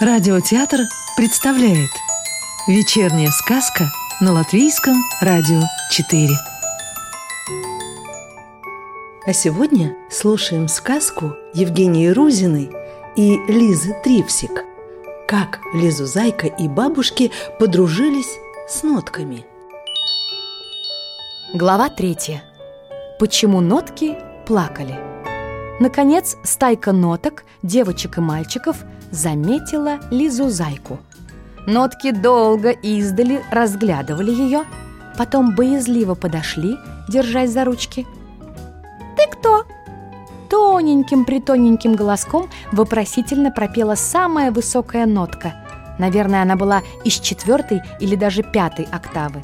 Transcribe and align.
Радиотеатр 0.00 0.82
представляет 1.16 1.90
Вечерняя 2.68 3.30
сказка 3.30 3.86
на 4.20 4.32
Латвийском 4.32 4.94
радио 5.20 5.60
4 5.90 6.28
А 9.26 9.32
сегодня 9.32 9.96
слушаем 10.08 10.68
сказку 10.68 11.32
Евгении 11.52 12.06
Рузиной 12.06 12.70
и 13.16 13.40
Лизы 13.48 13.92
Трипсик 14.04 14.64
Как 15.26 15.58
Лизу 15.74 16.06
Зайка 16.06 16.46
и 16.46 16.68
бабушки 16.68 17.32
подружились 17.58 18.38
с 18.68 18.84
нотками 18.84 19.46
Глава 21.54 21.88
третья. 21.88 22.44
Почему 23.18 23.60
нотки 23.60 24.16
плакали? 24.46 24.96
Наконец, 25.80 26.36
стайка 26.44 26.92
ноток, 26.92 27.42
девочек 27.62 28.18
и 28.18 28.20
мальчиков, 28.20 28.76
заметила 29.10 29.98
Лизу 30.10 30.48
Зайку. 30.48 30.98
Нотки 31.66 32.12
долго 32.12 32.70
издали 32.70 33.42
разглядывали 33.50 34.30
ее, 34.30 34.64
потом 35.16 35.54
боязливо 35.54 36.14
подошли, 36.14 36.78
держась 37.08 37.50
за 37.50 37.64
ручки. 37.64 38.06
«Ты 39.16 39.26
кто?» 39.30 39.64
Тоненьким-притоненьким 40.48 41.94
голоском 41.94 42.48
вопросительно 42.72 43.50
пропела 43.50 43.96
самая 43.96 44.50
высокая 44.50 45.04
нотка. 45.04 45.52
Наверное, 45.98 46.42
она 46.42 46.56
была 46.56 46.82
из 47.04 47.14
четвертой 47.14 47.82
или 48.00 48.16
даже 48.16 48.42
пятой 48.42 48.88
октавы. 48.90 49.42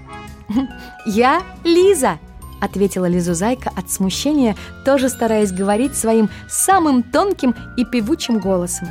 «Я 1.05 1.43
Лиза!»— 1.63 2.19
ответила 2.61 3.07
Лизузайка 3.07 3.71
от 3.77 3.91
смущения, 3.91 4.57
тоже 4.85 5.09
стараясь 5.09 5.53
говорить 5.53 5.95
своим 5.95 6.31
самым 6.49 7.03
тонким 7.03 7.55
и 7.77 7.85
певучим 7.85 8.39
голосом. 8.39 8.89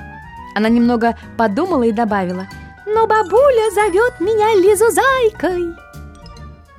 Она 0.55 0.69
немного 0.69 1.17
подумала 1.37 1.83
и 1.83 1.91
добавила 1.91 2.47
«Но 2.85 3.07
бабуля 3.07 3.71
зовет 3.73 4.19
меня 4.19 4.53
Лизузайкой!» 4.55 5.75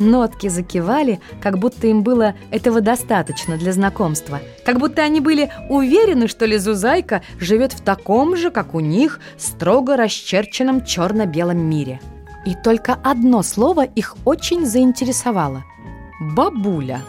Нотки 0.00 0.48
закивали, 0.48 1.20
как 1.40 1.58
будто 1.58 1.86
им 1.86 2.02
было 2.02 2.34
этого 2.50 2.80
достаточно 2.80 3.56
для 3.56 3.72
знакомства, 3.72 4.40
как 4.64 4.78
будто 4.78 5.02
они 5.02 5.20
были 5.20 5.52
уверены, 5.68 6.26
что 6.26 6.46
Лизузайка 6.46 7.22
живет 7.38 7.72
в 7.72 7.80
таком 7.80 8.36
же, 8.36 8.50
как 8.50 8.74
у 8.74 8.80
них, 8.80 9.20
строго 9.38 9.96
расчерченном 9.96 10.84
черно-белом 10.84 11.58
мире– 11.58 12.00
и 12.44 12.54
только 12.54 12.94
одно 13.02 13.42
слово 13.42 13.84
их 13.84 14.16
очень 14.24 14.66
заинтересовало– 14.66 15.64
«бабуля». 16.20 17.00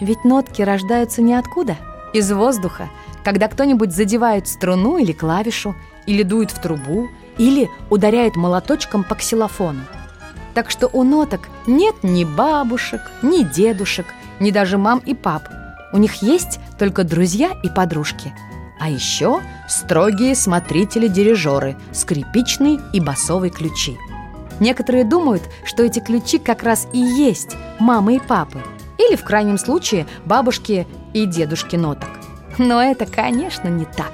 Ведь 0.00 0.24
нотки 0.24 0.62
рождаются 0.62 1.22
ниоткуда, 1.22 1.76
из 2.12 2.30
воздуха, 2.32 2.88
когда 3.24 3.48
кто-нибудь 3.48 3.92
задевает 3.92 4.48
струну 4.48 4.98
или 4.98 5.12
клавишу, 5.12 5.74
или 6.06 6.22
дует 6.22 6.50
в 6.50 6.60
трубу, 6.60 7.08
или 7.38 7.68
ударяет 7.90 8.36
молоточком 8.36 9.04
по 9.04 9.14
ксилофону. 9.14 9.80
Так 10.54 10.70
что 10.70 10.88
у 10.92 11.02
ноток 11.02 11.48
нет 11.66 11.96
ни 12.02 12.24
бабушек, 12.24 13.00
ни 13.22 13.42
дедушек, 13.42 14.06
ни 14.40 14.50
даже 14.50 14.78
мам 14.78 15.00
и 15.04 15.14
пап. 15.14 15.48
У 15.92 15.98
них 15.98 16.22
есть 16.22 16.60
только 16.78 17.04
друзья 17.04 17.50
и 17.62 17.68
подружки. 17.68 18.32
А 18.80 18.90
еще 18.90 19.40
строгие 19.68 20.34
смотрители-дирижеры, 20.34 21.76
скрипичный 21.92 22.80
и 22.92 23.00
басовый 23.00 23.50
ключи– 23.50 23.96
Некоторые 24.60 25.04
думают, 25.04 25.42
что 25.64 25.82
эти 25.82 26.00
ключи 26.00 26.38
как 26.38 26.62
раз 26.62 26.86
и 26.92 26.98
есть 26.98 27.56
мамы 27.78 28.16
и 28.16 28.20
папы. 28.20 28.62
Или, 28.98 29.16
в 29.16 29.24
крайнем 29.24 29.58
случае, 29.58 30.06
бабушки 30.24 30.86
и 31.12 31.26
дедушки 31.26 31.76
ноток. 31.76 32.08
Но 32.58 32.80
это, 32.80 33.06
конечно, 33.06 33.68
не 33.68 33.84
так. 33.84 34.12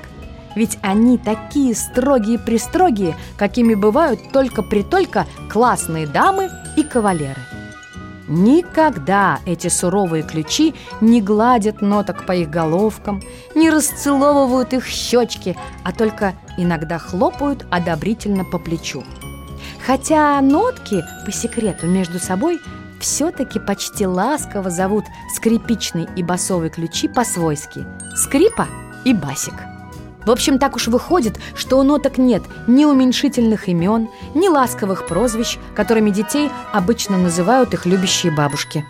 Ведь 0.57 0.79
они 0.83 1.19
такие 1.19 1.75
строгие-пристрогие, 1.75 3.17
какими 3.37 3.75
бывают 3.75 4.21
только-притолько 4.33 5.27
классные 5.51 6.07
дамы 6.07 6.51
и 6.77 6.83
кавалеры. 6.83 7.41
Никогда 8.33 9.41
эти 9.45 9.67
суровые 9.67 10.23
ключи 10.23 10.75
не 11.01 11.21
гладят 11.21 11.83
ноток 11.83 12.27
по 12.27 12.33
их 12.33 12.49
головкам, 12.49 13.21
не 13.57 13.71
расцеловывают 13.71 14.73
их 14.73 14.87
щечки, 14.87 15.57
а 15.83 15.91
только 15.91 16.35
иногда 16.57 16.99
хлопают 16.99 17.67
одобрительно 17.71 18.45
по 18.45 18.59
плечу. 18.59 19.03
Хотя 19.85 20.41
нотки, 20.41 21.03
по 21.27 21.33
секрету 21.33 21.89
между 21.89 22.21
собой, 22.21 22.61
все-таки 23.01 23.59
почти 23.59 24.07
ласково 24.07 24.71
зовут 24.71 25.07
скрипичный 25.35 26.07
и 26.17 26.23
басовый 26.23 26.71
ключи 26.71 27.09
по-свойски– 27.09 27.85
скрипа 28.15 28.69
и 29.05 29.13
басик. 29.13 29.55
В 30.27 30.31
общем, 30.31 30.59
так 30.59 30.77
уж 30.77 30.89
выходит, 30.89 31.39
что 31.55 31.79
у 31.79 31.83
ноток 31.83 32.19
нет 32.19 32.43
ни 32.67 32.85
уменьшительных 32.85 33.69
имен, 33.69 34.09
ни 34.35 34.49
ласковых 34.49 35.07
прозвищ, 35.07 35.59
которыми 35.75 36.11
детей 36.11 36.51
обычно 36.73 37.17
называют 37.17 37.75
их 37.75 37.87
любящие 37.87 38.33
бабушки. 38.33 38.85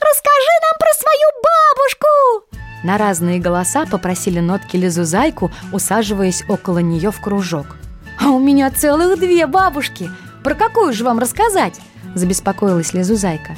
«Расскажи 0.00 0.54
нам 0.62 0.78
про 0.78 0.92
свою 0.94 1.28
бабушку!» 1.42 2.84
На 2.84 2.98
разные 2.98 3.38
голоса 3.38 3.86
попросили 3.86 4.40
нотки 4.40 4.76
Лизузайку, 4.76 5.50
усаживаясь 5.72 6.44
около 6.48 6.78
нее 6.78 7.10
в 7.10 7.20
кружок– 7.20 7.76
«А 8.22 8.28
у 8.28 8.38
меня 8.38 8.70
целых 8.70 9.18
две 9.18 9.46
бабушки! 9.46 10.08
Про 10.44 10.54
какую 10.54 10.92
же 10.92 11.04
вам 11.04 11.18
рассказать?» 11.18 11.80
Забеспокоилась 12.14 12.92
Лизузайка. 12.92 13.56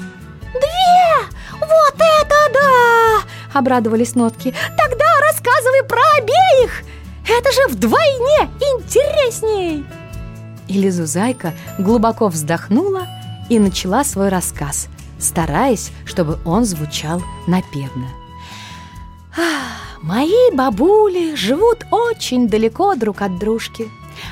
«Две! 0.52 1.60
Вот 1.60 1.94
это 1.94 2.34
да!» 2.52 3.58
Обрадовались 3.58 4.14
нотки. 4.14 4.54
«Тогда 4.78 5.03
рассказывай 5.44 5.84
про 5.84 6.00
обеих! 6.19 6.82
Это 7.28 7.53
же 7.53 7.69
вдвойне 7.69 8.50
интересней!» 8.60 9.84
И 10.69 10.75
Лизузайка 10.75 11.53
глубоко 11.78 12.28
вздохнула 12.28 13.06
и 13.50 13.59
начала 13.59 14.05
свой 14.05 14.28
рассказ, 14.28 14.88
стараясь, 15.19 15.93
чтобы 16.06 16.38
он 16.44 16.65
звучал 16.65 17.22
напевно. 17.47 18.09
«Мои 20.03 20.50
бабули 20.53 21.34
живут 21.34 21.87
очень 21.91 22.49
далеко 22.49 22.94
друг 22.94 23.22
от 23.22 23.38
дружки», 23.38 23.88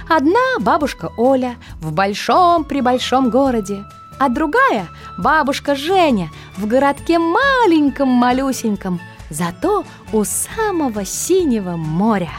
Одна 0.08 0.58
бабушка 0.60 1.10
Оля 1.16 1.56
в 1.80 1.92
большом-пребольшом 1.92 3.30
городе, 3.30 3.84
а 4.18 4.28
другая 4.28 4.88
бабушка 5.18 5.74
Женя 5.74 6.30
в 6.56 6.68
городке 6.68 7.18
маленьком-малюсеньком, 7.18 9.00
зато 9.32 9.84
у 10.12 10.24
самого 10.24 11.04
синего 11.04 11.76
моря. 11.76 12.32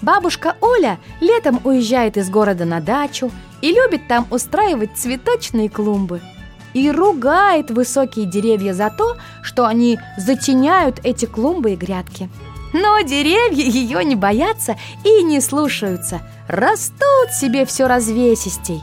Бабушка 0.00 0.56
Оля 0.60 0.98
летом 1.20 1.60
уезжает 1.64 2.16
из 2.16 2.30
города 2.30 2.64
на 2.64 2.80
дачу 2.80 3.30
и 3.60 3.72
любит 3.72 4.06
там 4.06 4.26
устраивать 4.30 4.96
цветочные 4.96 5.68
клумбы. 5.68 6.20
И 6.74 6.90
ругает 6.90 7.70
высокие 7.70 8.26
деревья 8.26 8.72
за 8.74 8.90
то, 8.90 9.16
что 9.42 9.66
они 9.66 9.98
затеняют 10.16 11.00
эти 11.02 11.24
клумбы 11.24 11.72
и 11.72 11.76
грядки– 11.76 12.28
но 12.72 13.00
деревья 13.00 13.64
ее 13.64 14.04
не 14.04 14.14
боятся 14.14 14.76
и 15.04 15.22
не 15.22 15.40
слушаются, 15.40 16.20
растут 16.48 17.32
себе 17.32 17.64
все 17.64 17.86
развесистей. 17.86 18.82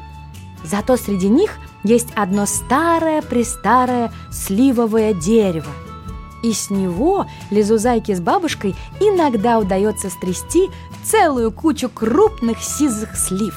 Зато 0.64 0.98
среди 0.98 1.30
них 1.30 1.52
есть 1.84 2.10
одно 2.16 2.48
старое-престарое 2.48 4.12
сливовое 4.32 5.14
дерево. 5.14 5.70
И 6.46 6.54
с 6.54 6.70
него 6.70 7.26
Лизузайке 7.50 8.16
с 8.16 8.22
бабушкой 8.22 8.76
иногда 9.00 9.58
удается 9.58 10.12
стрясти 10.12 10.70
целую 11.04 11.52
кучу 11.52 11.90
крупных 11.90 12.62
сизых 12.62 13.18
слив. 13.18 13.56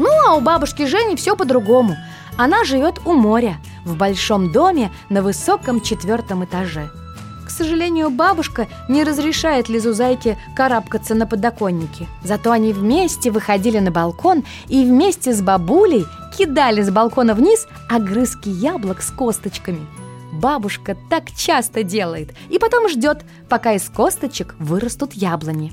Ну, 0.00 0.10
а 0.26 0.34
у 0.34 0.40
бабушки 0.40 0.84
Жени 0.84 1.14
все 1.14 1.36
по-другому. 1.36 1.96
Она 2.36 2.64
живет 2.64 3.00
у 3.04 3.12
моря, 3.12 3.58
в 3.84 3.96
большом 3.96 4.50
доме 4.50 4.90
на 5.10 5.22
высоком 5.22 5.80
четвертом 5.80 6.44
этаже– 6.44 6.90
сожалению, 7.52 8.10
бабушка 8.10 8.66
не 8.88 9.04
разрешает 9.04 9.68
Лизузайке 9.68 10.36
карабкаться 10.56 11.14
на 11.14 11.26
подоконнике. 11.26 12.08
Зато 12.24 12.50
они 12.50 12.72
вместе 12.72 13.30
выходили 13.30 13.78
на 13.78 13.90
балкон 13.90 14.44
и 14.68 14.84
вместе 14.84 15.32
с 15.32 15.40
бабулей 15.40 16.06
кидали 16.36 16.82
с 16.82 16.90
балкона 16.90 17.34
вниз 17.34 17.68
огрызки 17.88 18.48
яблок 18.48 19.02
с 19.02 19.10
косточками. 19.10 19.86
Бабушка 20.32 20.96
так 21.10 21.30
часто 21.36 21.82
делает 21.82 22.30
и 22.48 22.58
потом 22.58 22.88
ждет, 22.88 23.24
пока 23.48 23.74
из 23.74 23.88
косточек 23.88 24.54
вырастут 24.58 25.12
яблони. 25.12 25.72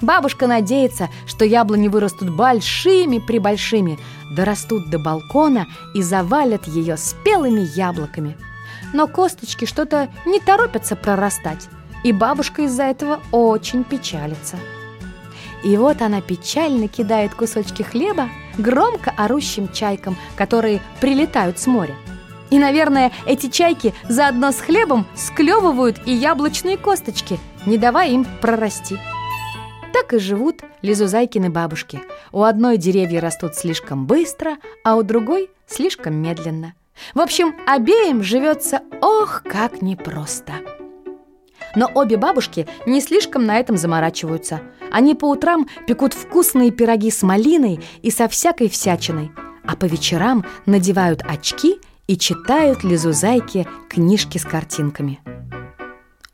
Бабушка 0.00 0.46
надеется, 0.46 1.08
что 1.26 1.44
яблони 1.44 1.88
вырастут 1.88 2.30
большими-пребольшими, 2.30 3.98
дорастут 4.34 4.90
до 4.90 4.98
балкона 4.98 5.66
и 5.94 6.02
завалят 6.02 6.66
ее 6.66 6.96
спелыми 6.96 7.66
яблоками– 7.76 8.36
но 8.94 9.08
косточки 9.08 9.66
что-то 9.66 10.08
не 10.24 10.40
торопятся 10.40 10.96
прорастать, 10.96 11.68
и 12.04 12.12
бабушка 12.12 12.62
из-за 12.62 12.84
этого 12.84 13.20
очень 13.32 13.84
печалится. 13.84 14.56
И 15.64 15.76
вот 15.76 16.00
она 16.00 16.20
печально 16.20 16.88
кидает 16.88 17.34
кусочки 17.34 17.82
хлеба 17.82 18.28
громко 18.56 19.12
орущим 19.16 19.68
чайкам, 19.72 20.16
которые 20.36 20.80
прилетают 21.00 21.58
с 21.58 21.66
моря. 21.66 21.94
И, 22.50 22.58
наверное, 22.58 23.12
эти 23.26 23.48
чайки 23.48 23.94
заодно 24.08 24.52
с 24.52 24.60
хлебом 24.60 25.06
склевывают 25.14 25.98
и 26.06 26.12
яблочные 26.12 26.76
косточки, 26.76 27.38
не 27.66 27.78
давая 27.78 28.10
им 28.10 28.26
прорасти. 28.40 28.98
Так 29.92 30.12
и 30.12 30.18
живут 30.18 30.62
Лизузайкины 30.82 31.48
бабушки. 31.48 32.02
У 32.30 32.42
одной 32.42 32.76
деревья 32.76 33.20
растут 33.22 33.54
слишком 33.54 34.06
быстро, 34.06 34.58
а 34.84 34.96
у 34.96 35.02
другой 35.02 35.48
слишком 35.66 36.14
медленно. 36.14 36.74
В 37.14 37.20
общем, 37.20 37.56
обеим 37.66 38.22
живется 38.22 38.82
ох, 39.00 39.42
как 39.44 39.80
непросто. 39.80 40.52
Но 41.74 41.90
обе 41.94 42.18
бабушки 42.18 42.68
не 42.84 43.00
слишком 43.00 43.46
на 43.46 43.58
этом 43.58 43.78
заморачиваются. 43.78 44.60
Они 44.92 45.14
по 45.14 45.30
утрам 45.30 45.66
пекут 45.86 46.12
вкусные 46.12 46.70
пироги 46.70 47.10
с 47.10 47.22
малиной 47.22 47.80
и 48.02 48.10
со 48.10 48.28
всякой 48.28 48.68
всячиной, 48.68 49.32
а 49.66 49.74
по 49.74 49.86
вечерам 49.86 50.44
надевают 50.66 51.22
очки 51.26 51.80
и 52.06 52.16
читают 52.16 52.84
Лизузайке 52.84 53.66
книжки 53.88 54.38
с 54.38 54.44
картинками. 54.44 55.20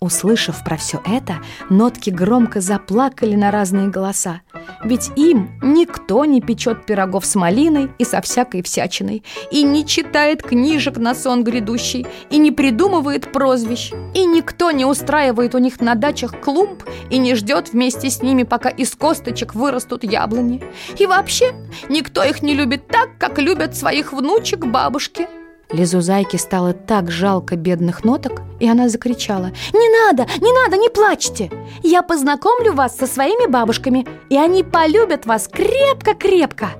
Услышав 0.01 0.65
про 0.65 0.79
все 0.79 0.99
это, 1.05 1.41
нотки 1.69 2.09
громко 2.09 2.63
заплакали 2.63 3.35
на 3.35 3.51
разные 3.51 3.89
голоса. 3.89 4.41
Ведь 4.83 5.11
им 5.15 5.61
никто 5.63 6.25
не 6.25 6.41
печет 6.41 6.87
пирогов 6.87 7.27
с 7.27 7.35
малиной 7.35 7.91
и 7.99 8.05
со 8.05 8.23
всякой 8.23 8.63
всячиной, 8.63 9.23
и 9.51 9.63
не 9.63 9.85
читает 9.85 10.43
книжек 10.43 10.97
на 10.97 11.15
сон 11.15 11.45
грядущий, 11.45 12.07
и 12.31 12.39
не 12.39 12.51
придумывает 12.51 13.31
прозвищ, 13.31 13.93
и 14.15 14.25
никто 14.25 14.71
не 14.71 14.87
устраивает 14.87 15.55
у 15.55 15.59
них 15.59 15.81
на 15.83 15.95
дачах 15.95 16.41
клумб 16.41 16.83
и 17.11 17.19
не 17.19 17.35
ждет 17.35 17.75
вместе 17.75 18.09
с 18.09 18.23
ними, 18.23 18.45
пока 18.45 18.71
из 18.71 18.95
косточек 18.95 19.55
вырастут 19.55 20.03
яблони. 20.03 20.63
И 20.99 21.05
вообще 21.05 21.53
никто 21.91 22.25
их 22.25 22.41
не 22.41 22.55
любит 22.55 22.89
так, 22.89 23.19
как 23.19 23.39
любят 23.39 23.77
своих 23.77 24.15
внучек 24.15 24.65
бабушки. 24.65 25.29
Лизузайке 25.73 26.37
стало 26.37 26.73
так 26.73 27.11
жалко 27.11 27.57
бедных 27.57 28.05
ноток, 28.05 28.43
и 28.59 28.69
она 28.69 28.89
закричала 28.89 29.53
«Не 29.73 30.07
надо, 30.07 30.27
не 30.41 30.53
надо, 30.53 30.77
не 30.77 30.89
плачьте! 30.89 31.51
Я 31.83 32.03
познакомлю 32.03 32.73
вас 32.73 32.97
со 32.97 33.07
своими 33.07 33.49
бабушками, 33.49 34.07
и 34.29 34.37
они 34.37 34.65
полюбят 34.65 35.27
вас 35.27 35.49
крепко-крепко! 35.49 36.71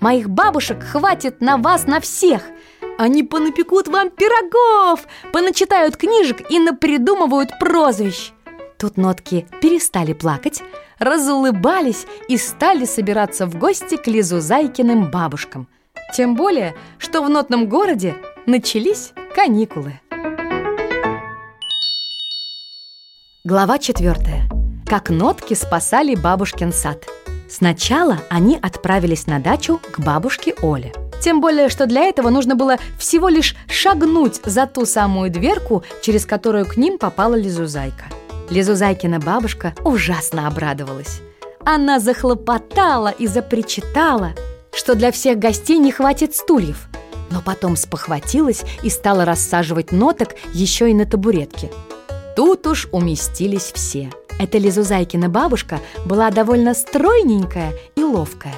Моих 0.00 0.28
бабушек 0.28 0.82
хватит 0.82 1.40
на 1.40 1.56
вас 1.56 1.86
на 1.86 2.00
всех! 2.00 2.42
Они 2.98 3.22
понапекут 3.22 3.88
вам 3.88 4.10
пирогов, 4.10 5.06
поначитают 5.32 5.96
книжек 5.96 6.50
и 6.50 6.58
напридумывают 6.58 7.58
прозвищ!» 7.58 8.32
Тут 8.78 8.98
нотки 8.98 9.46
перестали 9.62 10.12
плакать, 10.12 10.62
разулыбались 10.98 12.06
и 12.28 12.36
стали 12.36 12.84
собираться 12.84 13.46
в 13.46 13.56
гости 13.58 13.96
к 13.96 14.06
Лизузайкиным 14.06 15.10
бабушкам– 15.10 15.68
тем 16.14 16.36
более, 16.36 16.74
что 16.98 17.22
в 17.22 17.28
нотном 17.28 17.68
городе 17.68 18.14
начались 18.46 19.12
каникулы. 19.34 20.00
Глава 23.44 23.78
четвертая. 23.78 24.48
Как 24.86 25.10
нотки 25.10 25.54
спасали 25.54 26.14
бабушкин 26.14 26.72
сад. 26.72 27.04
Сначала 27.48 28.18
они 28.30 28.58
отправились 28.60 29.26
на 29.26 29.38
дачу 29.38 29.80
к 29.92 30.00
бабушке 30.00 30.54
Оле. 30.62 30.92
Тем 31.22 31.40
более, 31.40 31.68
что 31.68 31.86
для 31.86 32.02
этого 32.02 32.30
нужно 32.30 32.54
было 32.54 32.76
всего 32.98 33.28
лишь 33.28 33.56
шагнуть 33.68 34.40
за 34.44 34.66
ту 34.66 34.84
самую 34.84 35.30
дверку, 35.30 35.82
через 36.02 36.26
которую 36.26 36.66
к 36.66 36.76
ним 36.76 36.98
попала 36.98 37.34
Лизузайка. 37.34 38.04
Лизузайкина 38.50 39.20
бабушка 39.20 39.74
ужасно 39.84 40.46
обрадовалась. 40.46 41.20
Она 41.64 41.98
захлопотала 41.98 43.08
и 43.08 43.26
запричитала– 43.26 44.32
что 44.74 44.94
для 44.94 45.12
всех 45.12 45.38
гостей 45.38 45.78
не 45.78 45.92
хватит 45.92 46.34
стульев, 46.34 46.88
но 47.30 47.40
потом 47.40 47.76
спохватилась 47.76 48.64
и 48.82 48.90
стала 48.90 49.24
рассаживать 49.24 49.92
ноток 49.92 50.30
еще 50.52 50.90
и 50.90 50.94
на 50.94 51.06
табуретке. 51.06 51.70
Тут 52.36 52.66
уж 52.66 52.88
уместились 52.90 53.72
все. 53.74 54.10
Эта 54.38 54.58
Лизузайкина 54.58 55.28
бабушка 55.28 55.80
была 56.04 56.30
довольно 56.30 56.74
стройненькая 56.74 57.72
и 57.94 58.02
ловкая. 58.02 58.54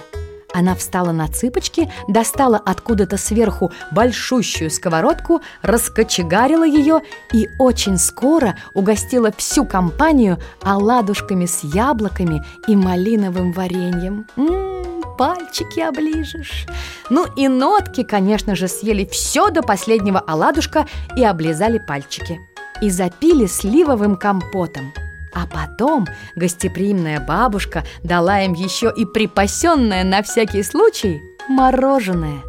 Она 0.54 0.74
встала 0.74 1.12
на 1.12 1.28
цыпочки, 1.28 1.92
достала 2.08 2.56
откуда-то 2.56 3.18
сверху 3.18 3.72
большущую 3.92 4.70
сковородку, 4.70 5.42
раскочегарила 5.60 6.66
ее 6.66 7.02
и 7.34 7.46
очень 7.58 7.98
скоро 7.98 8.56
угостила 8.72 9.30
всю 9.36 9.66
компанию 9.66 10.38
оладушками 10.62 11.44
с 11.44 11.62
яблоками 11.62 12.42
и 12.66 12.74
малиновым 12.74 13.52
вареньем. 13.52 14.26
М-м-м! 14.36 14.95
Пальчики 15.16 15.80
оближешь. 15.80 16.66
Ну 17.10 17.26
и 17.36 17.48
нотки, 17.48 18.02
конечно 18.02 18.54
же, 18.54 18.68
съели 18.68 19.04
все 19.04 19.50
до 19.50 19.62
последнего 19.62 20.20
оладушка 20.20 20.86
и 21.16 21.24
облизали 21.24 21.78
пальчики. 21.78 22.40
И 22.82 22.90
запили 22.90 23.46
сливовым 23.46 24.16
компотом. 24.16 24.92
А 25.34 25.46
потом 25.46 26.06
гостеприимная 26.34 27.20
бабушка 27.20 27.84
дала 28.02 28.40
им 28.40 28.54
еще 28.54 28.92
и 28.94 29.04
припасенное 29.04 30.04
на 30.04 30.22
всякий 30.22 30.62
случай 30.62 31.22
мороженое. 31.48 32.42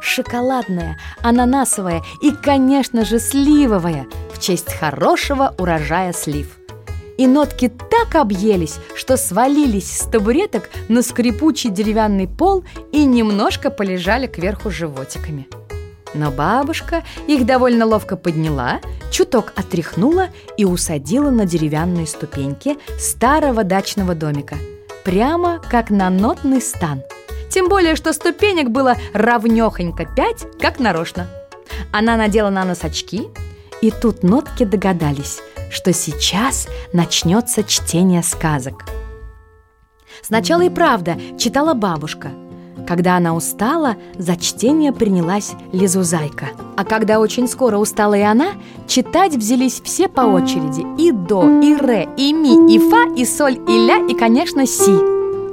Шоколадное, 0.00 0.98
ананасовое 1.22 2.02
и, 2.22 2.30
конечно 2.30 3.04
же, 3.04 3.18
сливовое 3.18 4.06
в 4.32 4.40
честь 4.40 4.72
хорошего 4.72 5.54
урожая 5.58 6.12
слив 6.12 6.57
и 7.18 7.26
нотки 7.26 7.70
так 7.90 8.14
объелись, 8.14 8.78
что 8.94 9.18
свалились 9.18 9.90
с 9.90 10.06
табуреток 10.06 10.70
на 10.88 11.02
скрипучий 11.02 11.68
деревянный 11.68 12.28
пол 12.28 12.64
и 12.92 13.04
немножко 13.04 13.70
полежали 13.70 14.26
кверху 14.26 14.70
животиками. 14.70 15.46
Но 16.14 16.30
бабушка 16.30 17.04
их 17.26 17.44
довольно 17.44 17.84
ловко 17.84 18.16
подняла, 18.16 18.80
чуток 19.10 19.52
отряхнула 19.56 20.28
и 20.56 20.64
усадила 20.64 21.30
на 21.30 21.44
деревянные 21.44 22.06
ступеньки 22.06 22.78
старого 22.98 23.62
дачного 23.62 24.14
домика, 24.14 24.56
прямо 25.04 25.60
как 25.70 25.90
на 25.90 26.08
нотный 26.08 26.62
стан. 26.62 27.02
Тем 27.50 27.68
более, 27.68 27.96
что 27.96 28.12
ступенек 28.12 28.68
было 28.68 28.96
равнёхонько 29.12 30.06
пять, 30.06 30.46
как 30.60 30.78
нарочно. 30.78 31.26
Она 31.92 32.16
надела 32.16 32.48
на 32.48 32.64
нос 32.64 32.84
очки, 32.84 33.28
и 33.82 33.90
тут 33.90 34.22
нотки 34.22 34.64
догадались– 34.64 35.40
что 35.70 35.92
сейчас 35.92 36.68
начнется 36.92 37.62
чтение 37.64 38.22
сказок. 38.22 38.84
Сначала 40.22 40.62
и 40.62 40.68
правда 40.68 41.16
читала 41.38 41.74
бабушка. 41.74 42.30
Когда 42.86 43.16
она 43.16 43.34
устала, 43.34 43.96
за 44.16 44.36
чтение 44.36 44.92
принялась 44.92 45.52
Лизузайка. 45.72 46.46
А 46.76 46.84
когда 46.84 47.20
очень 47.20 47.46
скоро 47.46 47.76
устала 47.76 48.14
и 48.14 48.22
она, 48.22 48.52
читать 48.86 49.34
взялись 49.34 49.80
все 49.84 50.08
по 50.08 50.22
очереди. 50.22 50.86
И 50.98 51.12
до, 51.12 51.60
и 51.60 51.76
ре, 51.76 52.08
и 52.16 52.32
ми, 52.32 52.74
и 52.74 52.78
фа, 52.78 53.12
и 53.14 53.24
соль, 53.24 53.58
и 53.68 53.86
ля, 53.86 54.06
и, 54.08 54.14
конечно, 54.14 54.66
си. 54.66 54.96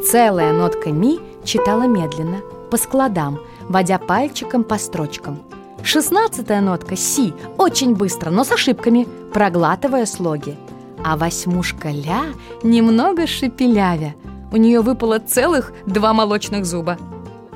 Целая 0.10 0.54
нотка 0.54 0.90
ми 0.90 1.20
читала 1.44 1.88
медленно, 1.88 2.42
по 2.72 2.78
складам, 2.78 3.40
водя 3.70 3.98
пальчиком 3.98 4.64
по 4.64 4.78
строчкам– 4.78 5.40
Шестнадцатая 5.86 6.62
нотка 6.62 6.96
«си» 6.96 7.36
очень 7.60 7.94
быстро, 7.96 8.32
но 8.32 8.44
с 8.44 8.52
ошибками, 8.52 9.08
проглатывая 9.32 10.08
слоги. 10.08 10.58
А 11.04 11.16
восьмушка 11.16 11.90
«ля» 11.90 12.24
немного 12.64 13.28
шепелявя. 13.28 14.16
У 14.52 14.58
нее 14.58 14.82
выпало 14.82 15.20
целых 15.20 15.74
два 15.86 16.12
молочных 16.14 16.66
зуба. 16.66 16.98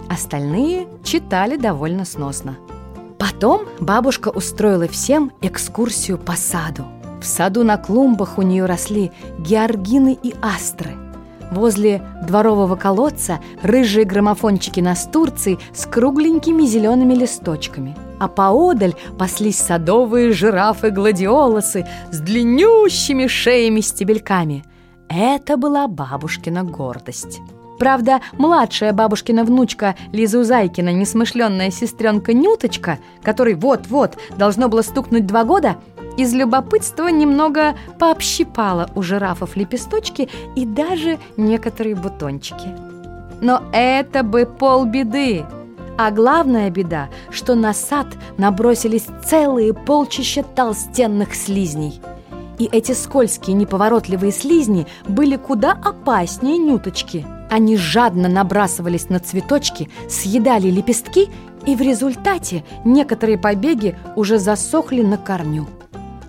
Остальные 0.08 0.88
читали 1.04 1.58
довольно 1.58 2.06
сносно. 2.06 2.58
Потом 3.18 3.64
бабушка 3.80 4.30
устроила 4.30 4.88
всем 4.88 5.32
экскурсию 5.42 6.20
по 6.20 6.34
саду. 6.34 6.86
В 7.20 7.26
саду 7.26 7.64
на 7.64 7.78
клумбах 7.78 8.38
у 8.38 8.44
нее 8.44 8.66
росли 8.66 9.12
георгины 9.40 10.16
и 10.22 10.36
астры– 10.40 10.92
Возле 11.52 12.04
дворового 12.28 12.76
колодца 12.76 13.40
рыжие 13.64 14.06
граммофончики 14.06 14.82
настурции 14.82 15.58
с 15.74 15.88
кругленькими 15.88 16.62
зелеными 16.62 17.16
листочками. 17.16 17.96
А 18.20 18.28
поодаль 18.28 18.96
паслись 19.18 19.58
садовые 19.58 20.32
жирафы-гладиолусы 20.32 21.88
с 22.12 22.20
длиннющими 22.20 23.28
шеями-стебельками. 23.28 24.64
Это 25.08 25.58
была 25.58 25.88
бабушкина 25.88 26.64
гордость. 26.64 27.40
Правда, 27.80 28.20
младшая 28.34 28.92
бабушкина 28.92 29.46
внучка 29.46 29.96
Лиза 30.12 30.40
Узайкина, 30.40 30.92
несмышленная 30.92 31.72
сестренка 31.72 32.34
Нюточка, 32.34 33.00
которой 33.24 33.56
вот-вот 33.56 34.18
должно 34.38 34.68
было 34.68 34.82
стукнуть 34.82 35.26
два 35.26 35.46
года, 35.46 35.78
из 36.18 36.34
любопытства 36.34 37.08
немного 37.08 37.76
пообщипала 37.98 38.90
у 38.96 39.02
жирафов 39.02 39.56
лепесточки 39.56 40.28
и 40.58 40.66
даже 40.66 41.18
некоторые 41.38 41.96
бутончики. 41.96 42.68
Но 43.40 43.64
это 43.72 44.24
бы 44.24 44.46
полбеды. 44.46 45.46
А 46.02 46.12
главная 46.12 46.70
беда, 46.70 47.10
что 47.30 47.56
на 47.56 47.74
сад 47.74 48.08
набросились 48.38 49.08
целые 49.26 49.74
полчища 49.74 50.44
толстенных 50.44 51.36
слизней. 51.36 52.00
И 52.58 52.70
эти 52.72 52.94
скользкие 52.94 53.54
неповоротливые 53.58 54.32
слизни 54.32 54.88
были 55.10 55.36
куда 55.36 55.74
опаснее 55.74 56.58
нюточки. 56.58 57.28
Они 57.50 57.76
жадно 57.76 58.30
набрасывались 58.30 59.10
на 59.10 59.20
цветочки, 59.20 59.90
съедали 60.08 60.70
лепестки, 60.70 61.28
и 61.66 61.76
в 61.76 61.82
результате 61.82 62.64
некоторые 62.86 63.38
побеги 63.38 63.98
уже 64.16 64.40
засохли 64.40 65.02
на 65.02 65.18
корню. 65.18 65.68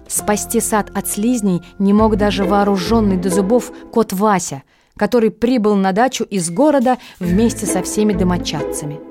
Спасти 0.09 0.59
сад 0.59 0.91
от 0.97 1.07
слизней 1.07 1.63
не 1.79 1.93
мог 1.93 2.17
даже 2.17 2.43
вооруженный 2.43 3.19
до 3.19 3.31
зубов 3.31 3.71
кот 3.93 4.13
Вася, 4.13 4.65
который 4.97 5.31
прибыл 5.31 5.77
на 5.77 5.93
дачу 5.93 6.25
из 6.25 6.51
города 6.51 6.99
вместе 7.21 7.67
со 7.67 7.85
всеми 7.85 8.15
домочадцами. 8.15 9.10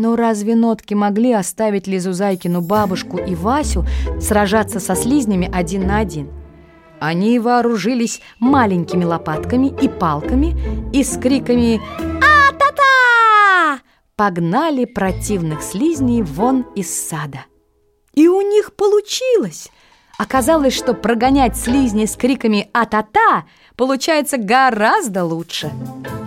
Но 0.00 0.16
разве 0.16 0.54
нотки 0.54 0.94
могли 0.94 1.34
оставить 1.34 1.86
Лизу 1.86 2.14
Зайкину 2.14 2.62
бабушку 2.62 3.18
и 3.18 3.34
Васю 3.34 3.84
сражаться 4.18 4.80
со 4.80 4.94
слизнями 4.94 5.50
один 5.52 5.86
на 5.86 5.98
один? 5.98 6.30
Они 7.00 7.38
вооружились 7.38 8.22
маленькими 8.38 9.04
лопатками 9.04 9.66
и 9.66 9.88
палками 9.88 10.56
и 10.94 11.04
с 11.04 11.18
криками 11.18 11.82
«А-та-та!» 11.98 13.80
погнали 14.16 14.86
противных 14.86 15.62
слизней 15.62 16.22
вон 16.22 16.64
из 16.74 16.88
сада. 16.88 17.44
И 18.14 18.26
у 18.26 18.40
них 18.40 18.72
получилось! 18.72 19.70
Оказалось, 20.20 20.74
что 20.74 20.92
прогонять 20.92 21.56
слизни 21.56 22.04
с 22.04 22.14
криками 22.14 22.68
«А-та-та» 22.74 23.44
получается 23.74 24.36
гораздо 24.36 25.24
лучше. 25.24 25.70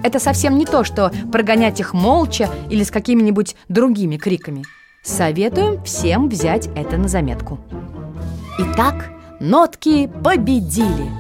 Это 0.02 0.18
совсем 0.18 0.58
не 0.58 0.66
то, 0.66 0.84
что 0.84 1.12
прогонять 1.32 1.80
их 1.80 1.94
молча 1.94 2.50
или 2.72 2.84
с 2.84 2.90
какими-нибудь 2.90 3.56
другими 3.70 4.18
криками. 4.18 4.64
Советуем 5.04 5.84
всем 5.84 6.28
взять 6.28 6.70
это 6.76 6.98
на 6.98 7.08
заметку. 7.08 7.60
Итак, 8.58 9.12
нотки 9.40 10.10
победили. 10.24 11.12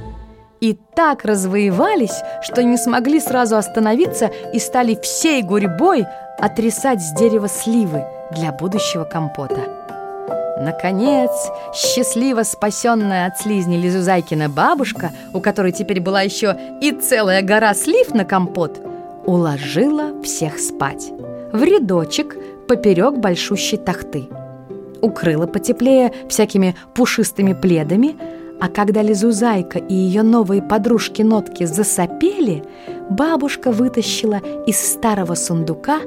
И 0.60 0.74
так 0.96 1.26
развоевались, 1.26 2.24
что 2.42 2.64
не 2.64 2.78
смогли 2.78 3.20
сразу 3.20 3.56
остановиться 3.56 4.32
и 4.52 4.58
стали 4.58 4.98
всей 5.00 5.44
гурьбой 5.44 6.08
отрисать 6.40 7.04
с 7.04 7.14
дерева 7.14 7.48
сливы 7.48 8.04
для 8.32 8.52
будущего 8.52 9.04
компота. 9.04 9.73
Наконец, 10.58 11.32
счастливо 11.74 12.44
спасенная 12.44 13.28
от 13.28 13.38
слизни 13.40 13.76
Лизузайкина 13.78 14.50
бабушка, 14.50 15.12
у 15.34 15.40
которой 15.40 15.72
теперь 15.72 16.00
была 16.00 16.22
еще 16.22 16.56
и 16.82 16.92
целая 16.92 17.42
гора 17.42 17.74
слив 17.74 18.14
на 18.14 18.24
компот, 18.24 18.80
уложила 19.26 20.22
всех 20.22 20.60
спать. 20.60 21.12
В 21.52 21.64
рядочек 21.64 22.38
поперек 22.68 23.18
большущей 23.18 23.78
тахты. 23.78 24.30
Укрыла 25.02 25.48
потеплее 25.48 26.14
всякими 26.30 26.76
пушистыми 26.94 27.54
пледами, 27.54 28.16
а 28.62 28.70
когда 28.70 29.02
Лизузайка 29.02 29.80
и 29.80 29.94
ее 29.94 30.22
новые 30.22 30.62
подружки-нотки 30.62 31.66
засопели, 31.66 32.64
бабушка 33.10 33.72
вытащила 33.72 34.40
из 34.68 34.80
старого 34.80 35.34
сундука 35.34 36.00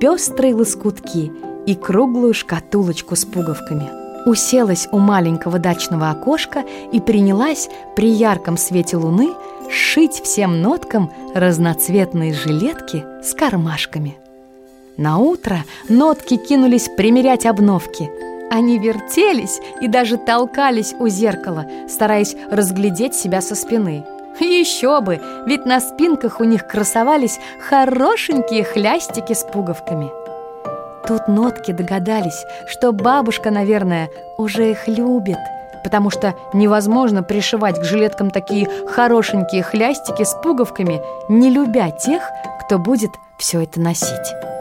пестрые 0.00 0.54
лоскутки– 0.54 1.30
и 1.66 1.74
круглую 1.74 2.34
шкатулочку 2.34 3.16
с 3.16 3.24
пуговками. 3.24 4.02
Уселась 4.26 4.88
у 4.92 4.98
маленького 4.98 5.58
дачного 5.58 6.10
окошка 6.10 6.64
и 6.92 7.00
принялась 7.00 7.68
при 7.96 8.08
ярком 8.08 8.56
свете 8.56 8.96
луны 8.96 9.30
шить 9.70 10.20
всем 10.22 10.60
ноткам 10.60 11.10
разноцветные 11.34 12.32
жилетки 12.32 13.04
с 13.22 13.34
кармашками. 13.34 14.16
На 14.96 15.18
утро 15.18 15.64
нотки 15.88 16.36
кинулись 16.36 16.90
примерять 16.96 17.46
обновки. 17.46 18.10
Они 18.50 18.78
вертелись 18.78 19.60
и 19.80 19.88
даже 19.88 20.18
толкались 20.18 20.94
у 20.98 21.08
зеркала, 21.08 21.66
стараясь 21.88 22.36
разглядеть 22.50 23.14
себя 23.14 23.40
со 23.40 23.54
спины. 23.54 24.04
Еще 24.38 25.00
бы, 25.00 25.20
ведь 25.46 25.66
на 25.66 25.80
спинках 25.80 26.40
у 26.40 26.44
них 26.44 26.66
красовались 26.66 27.38
хорошенькие 27.68 28.64
хлястики 28.64 29.32
с 29.32 29.44
пуговками– 29.44 30.10
Тут 31.06 31.28
нотки 31.28 31.72
догадались, 31.72 32.44
что 32.66 32.92
бабушка, 32.92 33.50
наверное, 33.50 34.08
уже 34.38 34.70
их 34.70 34.86
любит, 34.86 35.38
потому 35.82 36.10
что 36.10 36.34
невозможно 36.52 37.22
пришивать 37.22 37.80
к 37.80 37.84
жилеткам 37.84 38.30
такие 38.30 38.68
хорошенькие 38.86 39.62
хлястики 39.62 40.22
с 40.22 40.34
пуговками, 40.42 41.02
не 41.28 41.50
любя 41.50 41.90
тех, 41.90 42.22
кто 42.64 42.78
будет 42.78 43.10
все 43.38 43.62
это 43.62 43.80
носить. 43.80 44.51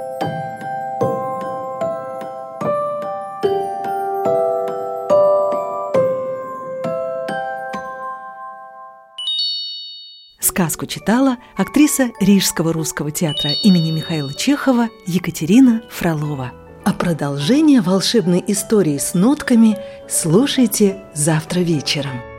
Сказку 10.61 10.85
читала 10.85 11.37
актриса 11.57 12.11
Рижского 12.19 12.71
русского 12.71 13.09
театра 13.09 13.49
имени 13.63 13.89
Михаила 13.89 14.31
Чехова 14.31 14.89
Екатерина 15.07 15.81
Фролова. 15.89 16.51
А 16.85 16.93
продолжение 16.93 17.81
волшебной 17.81 18.43
истории 18.45 18.99
с 18.99 19.15
нотками 19.15 19.79
слушайте 20.07 21.01
завтра 21.15 21.61
вечером. 21.61 22.30